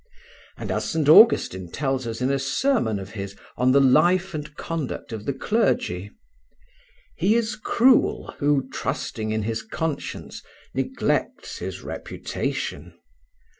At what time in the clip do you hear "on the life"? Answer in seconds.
3.55-4.33